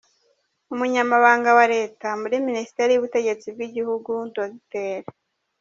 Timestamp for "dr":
4.35-4.99